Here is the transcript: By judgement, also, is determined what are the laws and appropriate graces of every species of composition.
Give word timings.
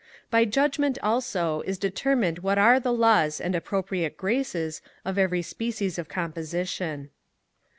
By 0.31 0.45
judgement, 0.45 0.97
also, 1.03 1.61
is 1.67 1.77
determined 1.77 2.39
what 2.39 2.57
are 2.57 2.79
the 2.79 2.91
laws 2.91 3.39
and 3.39 3.53
appropriate 3.53 4.17
graces 4.17 4.81
of 5.05 5.19
every 5.19 5.43
species 5.43 5.99
of 5.99 6.09
composition. 6.09 7.11